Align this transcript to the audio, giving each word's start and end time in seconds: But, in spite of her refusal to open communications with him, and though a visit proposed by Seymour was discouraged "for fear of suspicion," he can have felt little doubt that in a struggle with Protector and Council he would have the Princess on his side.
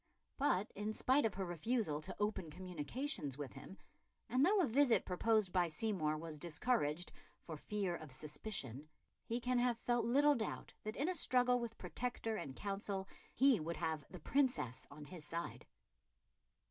But, 0.37 0.71
in 0.73 0.93
spite 0.93 1.27
of 1.27 1.35
her 1.35 1.45
refusal 1.45 2.01
to 2.01 2.15
open 2.19 2.49
communications 2.49 3.37
with 3.37 3.53
him, 3.53 3.77
and 4.27 4.43
though 4.43 4.59
a 4.59 4.65
visit 4.65 5.05
proposed 5.05 5.53
by 5.53 5.67
Seymour 5.67 6.17
was 6.17 6.39
discouraged 6.39 7.11
"for 7.37 7.55
fear 7.55 7.95
of 7.97 8.11
suspicion," 8.11 8.89
he 9.25 9.39
can 9.39 9.59
have 9.59 9.77
felt 9.77 10.03
little 10.05 10.33
doubt 10.33 10.73
that 10.85 10.95
in 10.95 11.07
a 11.07 11.13
struggle 11.13 11.59
with 11.59 11.77
Protector 11.77 12.35
and 12.35 12.55
Council 12.55 13.07
he 13.35 13.59
would 13.59 13.77
have 13.77 14.03
the 14.09 14.19
Princess 14.19 14.87
on 14.89 15.05
his 15.05 15.23
side. 15.23 15.67